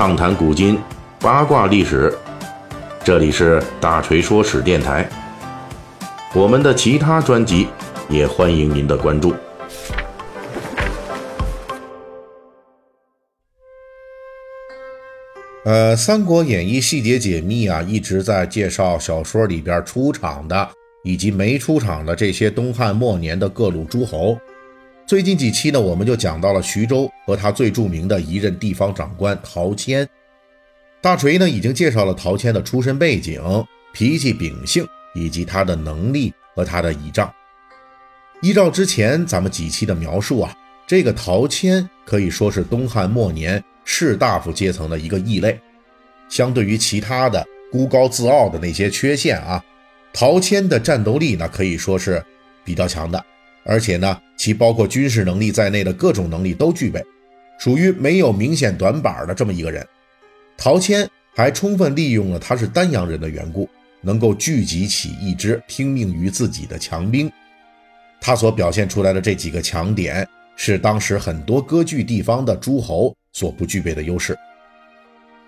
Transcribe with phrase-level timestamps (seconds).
[0.00, 0.78] 畅谈古今，
[1.20, 2.10] 八卦历史。
[3.04, 5.06] 这里是大锤说史电台。
[6.34, 7.68] 我们的其他专辑
[8.08, 9.34] 也欢迎您的关注。
[15.66, 20.66] 呃，《三国演义》细节解密啊，一直在介绍小说里边出场的
[21.04, 24.38] 以及没出场的这些东汉末年的各路诸侯。
[25.10, 30.08] 最近几期呢，我们就讲到了徐州和他最著名的一任地方长官陶谦。
[31.00, 33.42] 大锤呢已经介绍了陶谦的出身背景、
[33.92, 37.28] 脾气秉性以及他的能力和他的倚仗。
[38.40, 43.60] 依照之前咱们几期的描述啊，这个陶谦可以说是东汉末年。
[43.84, 45.58] 士大夫阶层的一个异类，
[46.28, 49.60] 相对于其他的孤高自傲的那些缺陷啊，
[50.12, 52.24] 陶谦的战斗力呢可以说是
[52.64, 53.20] 比较强的，
[53.64, 57.04] 而且呢，其包括军事能力在内的各种能力都具备，
[57.58, 59.86] 属于没有明显短板的这么一个人。
[60.56, 63.68] 陶谦还充分利用了他是丹阳人的缘故，
[64.00, 67.30] 能够聚集起一支听命于自己的强兵。
[68.20, 73.14] 他所表现出来的这几个强点，是当时很多割据地方的诸侯。
[73.32, 74.36] 所不具备的优势。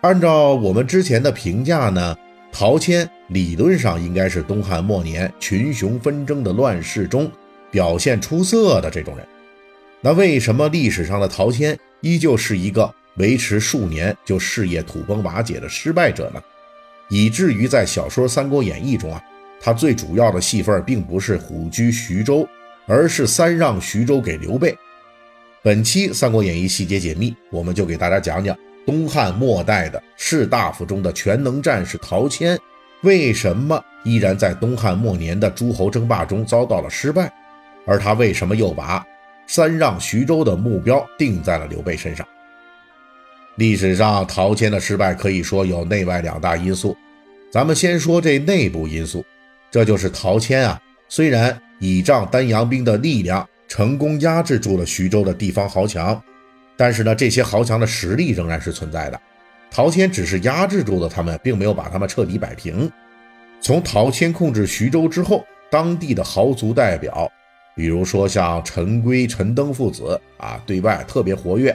[0.02, 2.16] 按照我们之前的评价呢，
[2.52, 7.28] 陶谦理论上应该是东汉末年群雄纷争的乱世中
[7.72, 9.26] 表现出色的这种人。
[10.00, 16.40] 那为什么历史上的陶谦依旧是一个维持数年就事业土崩瓦解的失败者呢？
[17.08, 19.22] 以至于在小说《三国演义》中啊，
[19.60, 22.48] 他最主要的戏份并不是虎踞徐州，
[22.86, 24.76] 而是三让徐州给刘备。
[25.62, 32.58] 本期《三国演义》细节解密，我们就给大家讲讲东汉末代的士大夫中的全能战士陶谦，
[33.02, 37.32] 为什么依然在东汉末年的诸侯争霸中遭到了失败，
[37.86, 39.04] 而他为什么又把
[39.46, 42.26] 三让徐州的目标定在了刘备身上？
[43.56, 46.96] 历史上陶谦的失败可以说有内外两大因素，
[47.50, 49.24] 咱们先说这内部因素，
[49.70, 53.46] 这就是陶谦啊，虽然倚仗丹阳兵的力量。
[53.68, 56.22] 成功压制住了徐州的地方豪强，
[56.76, 59.18] 但是呢，这些豪强的实力仍然是存在的。
[59.70, 62.92] 陶谦只是压制住了他们，并没有把他们彻底摆平。
[63.62, 67.26] 从陶谦控制徐州之后，当地的豪族代表，
[67.74, 71.72] 比如说像陈规、陈登父子啊，对外特别活跃；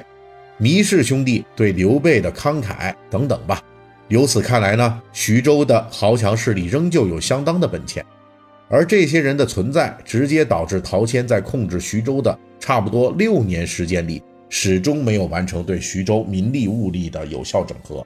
[0.59, 3.61] 糜氏兄弟对刘备的慷慨等等吧。
[4.07, 8.05] 由此看来呢，徐州的豪强势力仍旧有相当的本钱。
[8.69, 18.05] 而这些人的存在，直接导致陶谦在控制徐州的差不多六年时间里，始终没有完成对徐州民力物力的有效整合。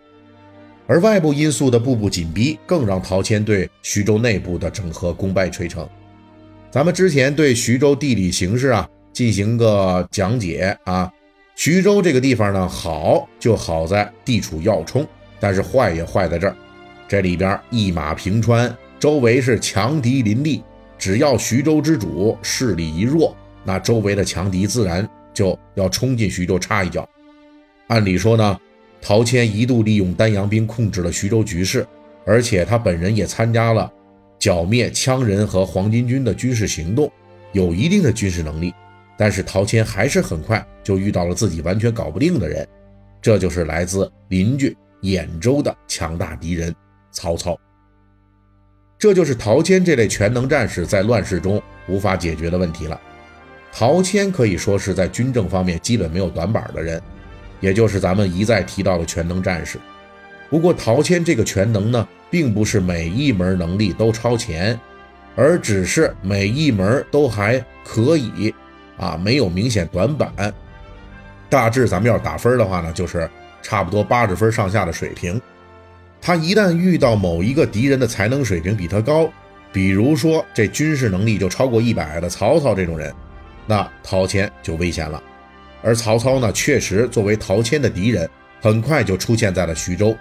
[0.88, 5.88] 而外部因素的步步紧逼，更让陶谦对徐州内部的整合功败垂成。
[6.72, 11.12] 咱们之前对徐州地理形势啊进行个讲解啊，
[11.54, 15.06] 徐州这个地方呢，好就好在地处要冲，
[15.38, 16.56] 但是坏也坏在这儿，
[17.10, 18.74] 这里边一马平川。
[18.98, 20.64] 周围是强敌林立，
[20.98, 27.06] 只要徐州之主势力一弱，那周围的强敌自然就要冲进徐州插一脚。
[27.88, 28.58] 按理说呢，
[29.02, 31.86] 陶谦一度利用丹阳兵控制了徐州局势，
[32.26, 33.92] 而且他本人也参加了
[34.42, 37.10] 剿灭羌人和黄巾军的军事行动，
[37.52, 38.74] 有一定的军事能力。
[39.16, 42.68] 但是陶谦还是很快就遇到了自己完全搞不定的人，
[43.22, 46.76] 这就是来自邻居兖州的强大敌人
[47.12, 47.56] 曹操。
[48.98, 53.00] 这就是陶谦这类全能战士在乱世中无法解决的问题了。
[53.72, 57.00] 陶谦可以说是在军政方面基本没有短板的人，
[57.60, 59.78] 也就是咱们一再提到的全能战士。
[60.52, 64.78] 不过，陶谦这个全能呢，并不是每一门能力都超前，
[65.36, 68.54] 而只是每一门都还可以
[68.98, 70.54] 啊，没有明显短板。
[71.50, 73.30] 大致咱们要打分的话呢，就是
[73.62, 75.42] 差不多八十分上下的水平。
[76.22, 79.32] 他一旦遇到某一个敌人的才能水平比他高，
[79.72, 83.14] 比如说这军事能力就超过一百的曹操这种人，
[83.66, 85.24] 那陶谦就危险了。
[85.82, 88.30] 而曹操呢，确实作为陶谦的敌人，
[88.62, 90.14] 很快就出现在了徐州。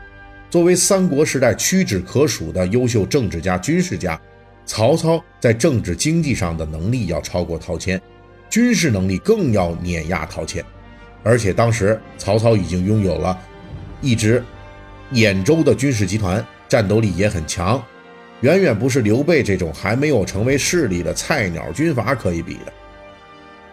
[0.51, 4.21] 作为三国时代屈指可数的优秀政治家、军事家，
[4.67, 8.01] 曹操在政治经济上的能力要超过陶谦，
[8.51, 10.65] 军事能力更要碾压陶谦。
[11.23, 13.39] 而且当时曹操已经拥有了
[14.01, 14.43] 一支。
[15.13, 17.83] 兖州的军事集团战斗力也很强，
[18.43, 22.73] 远远不是刘备这种还没有成为势力的菜鸟军阀可以比的。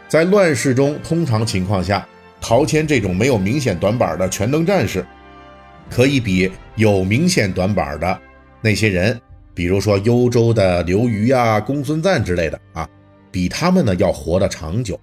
[0.08, 2.04] 在乱世中，通常情况下，
[2.42, 5.06] 陶谦这种没有明显短板的全能战士，
[5.90, 8.20] 可以比有明显短板的
[8.62, 9.20] 那些人，
[9.54, 12.90] 比如说幽州的刘虞啊、公孙瓒之类的啊，
[13.32, 15.00] 比他们呢要活得长久。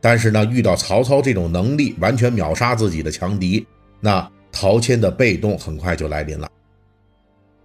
[0.00, 3.66] 但是呢，遇到曹操这种能力完全秒杀自己的强敌，
[4.00, 4.30] 那。
[4.56, 6.48] 陶谦的被动很快就来临了。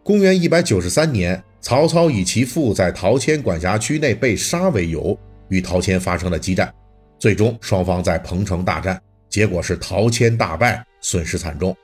[0.02, 5.16] 公元一百九十三年，曹操以其父在陶谦管辖区内被杀为由，
[5.50, 6.74] 与陶谦发生了激战，
[7.20, 9.00] 最终双方在彭城大战，
[9.30, 11.78] 结果是陶谦大败，损失惨重。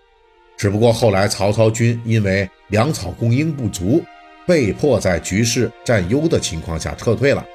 [0.57, 4.03] 只不过后来曹操军因为粮草供应不足，
[4.47, 7.45] 被迫在局势占优的情况下撤退了，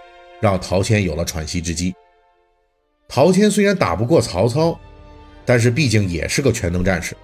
[0.41, 1.95] 让陶谦有了喘息之机。
[3.09, 4.79] 陶谦虽然打不过曹操，
[5.45, 7.17] 但是毕竟也是个全能战士。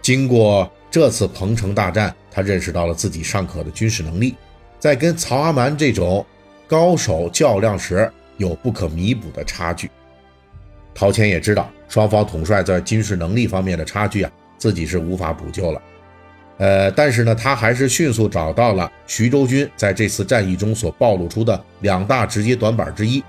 [0.00, 4.34] 经过这次彭城大战，他认识到了自己尚可的军事能力，
[4.78, 6.24] 在跟曹阿瞒这种
[6.68, 9.90] 高手较量时有不可弥补的差距。
[10.94, 15.82] 陶谦也知道双方统帅在军事能力方面的差距啊，自己是无法补救了。
[16.58, 23.22] 呃，但是呢，他还是迅速找到了徐州军在这次战役中所暴露出的两大直接短板之一。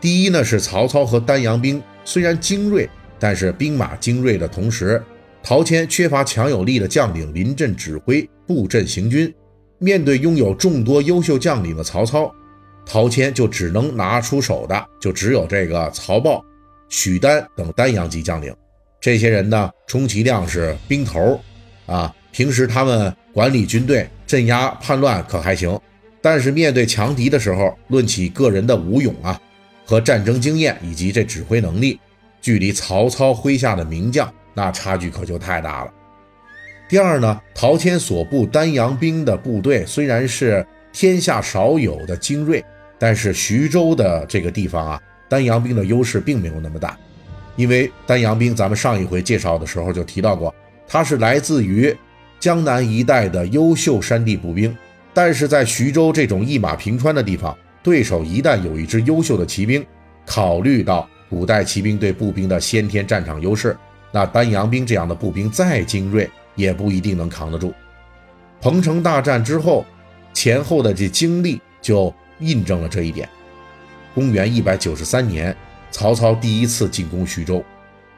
[0.00, 5.02] 第一呢，是曹操和丹阳兵虽然精锐，但是兵马精锐的同时，
[5.42, 9.32] 陶谦缺乏强有力的将领临阵指挥、布阵行军。
[9.78, 12.30] 面对拥有众多优秀将领的曹操，
[12.84, 16.44] 陶谦就只能拿出手的就只有这个曹豹、
[16.90, 18.54] 许丹等丹阳级将领。
[19.00, 21.40] 这些人呢，充其量是兵头
[21.86, 25.80] 啊，平时他们管理军队、镇压叛乱可还行，
[26.20, 29.40] 但是面对强敌的时候，论起个人的武勇啊。
[29.86, 31.98] 和战争经验以及这指挥能力，
[32.40, 35.90] 距离曹操麾下的名将那差距可就太大了。
[36.88, 42.64] 第二呢，陶谦所部丹阳兵的部队虽然是天下少有的精锐，
[43.00, 46.96] 但是徐州的这个地方啊，丹阳兵的优势并没有那么大。
[47.56, 50.54] 因为丹阳兵，咱们上一回介绍的时候就提到过，
[50.86, 51.94] 他是来自于
[52.38, 54.76] 江南一带的优秀山地步兵，
[55.12, 57.56] 但是在徐州这种一马平川的地方。
[57.82, 59.82] 对手一旦有一支优秀的骑兵，
[60.26, 63.74] 考虑到古代骑兵对步兵的先天战场优势，
[64.12, 67.72] 那丹阳兵这样的步兵再精锐，也不一定能扛得住。
[68.60, 69.86] 彭城大战之后，
[70.34, 73.26] 前后的这经历就印证了这一点。
[74.14, 75.56] 公元一百九十三年，
[75.90, 77.62] 曹操第一次进攻徐州，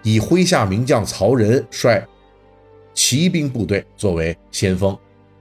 [0.02, 2.02] 以麾下名将曹仁率
[2.94, 4.96] 骑兵部队作为先锋，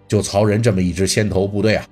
[0.07, 1.85] 就曹仁这么一支先头部队啊。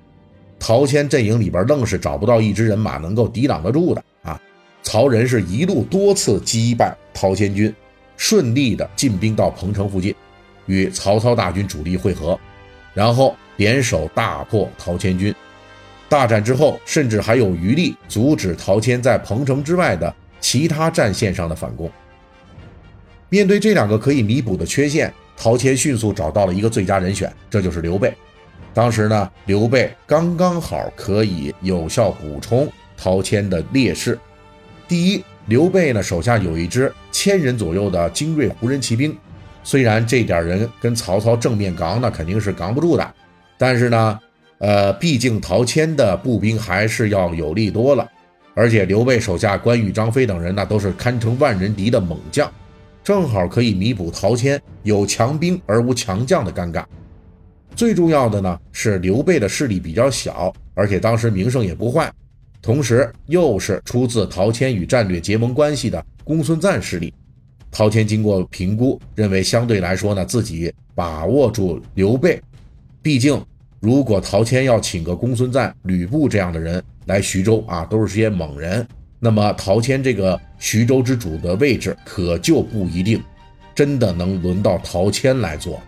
[0.58, 4.40] 陶谦阵营里边愣是找不到一支人马能够抵挡得住的啊！
[4.82, 7.74] 曹仁是一路多次击败陶谦军，
[8.16, 10.14] 顺利的进兵到彭城附近，
[10.66, 12.38] 与曹操大军主力会合，
[12.92, 15.34] 然后联手大破陶谦军。
[16.10, 21.90] 大战之后，甚至还有余力阻止陶谦在彭城之外的其他战线上的反攻。
[23.28, 28.12] 面对这两个可以弥补的缺陷，陶谦迅速找到了一个最佳人选，这就是刘备。
[28.72, 34.18] 当时呢，刘备刚刚好可以有效补充陶谦的劣势。
[34.88, 39.16] 第一，刘备呢手下有一支千人左右的精锐胡人骑兵，
[39.62, 43.14] 虽然这点人跟曹操正面刚那肯定是刚不住的，
[43.56, 44.18] 但是呢，
[44.58, 48.08] 呃，毕竟陶谦的步兵还是要有力多了。
[48.54, 52.50] 而且刘备手下关羽、张飞等人那都是堪称万人敌的猛将，
[53.02, 56.84] 正好可以弥补陶谦有强兵而无强将的尴尬。
[57.74, 62.12] 最重要的呢是刘备的势力比较小，而且当时名声也不坏，
[62.60, 67.14] 同时又是出自陶谦与战略结盟关系的公孙瓒势力。
[67.70, 72.42] 陶谦经过评估，认为相对来说呢，自己把握住刘备。
[73.00, 73.40] 毕竟，
[73.78, 78.86] 如果陶谦要请个公孙瓒、吕布这样的人来徐州啊，都是些猛人，
[79.18, 83.20] 那么陶谦这个徐州之主的位置可就不一定
[83.74, 85.82] 真的能轮到陶谦来做。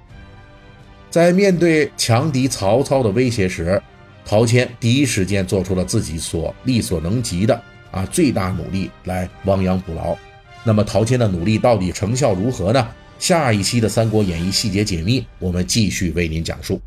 [1.11, 3.81] 在面对强敌曹操的威胁时，
[4.25, 7.63] 陶谦第一时间做出了自己所力所能及的
[7.93, 10.17] 啊最大努力来亡羊补牢。
[10.65, 12.89] 那么陶谦的努力到底成效如何呢？
[13.21, 16.81] 下一期的《三国演义》细节解密，我们继续为您讲述。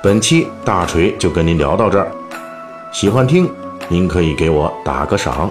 [0.00, 2.12] 本期大锤就跟您聊到这儿，
[2.90, 3.50] 喜欢听
[3.88, 5.50] 您可以给我打个赏。